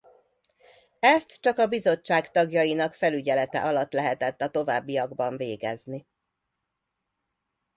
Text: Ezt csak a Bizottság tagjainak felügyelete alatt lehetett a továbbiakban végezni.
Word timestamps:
Ezt 0.99 1.41
csak 1.41 1.57
a 1.57 1.67
Bizottság 1.67 2.31
tagjainak 2.31 2.93
felügyelete 2.93 3.61
alatt 3.63 3.91
lehetett 3.93 4.41
a 4.41 4.49
továbbiakban 4.49 5.37
végezni. 5.37 6.05